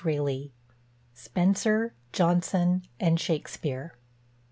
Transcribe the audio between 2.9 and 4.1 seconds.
AND SHAKSPEARE.